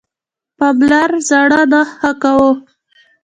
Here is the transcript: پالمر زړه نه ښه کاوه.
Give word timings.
پالمر 0.57 1.11
زړه 1.29 1.61
نه 1.71 1.81
ښه 1.97 2.11
کاوه. 2.21 2.51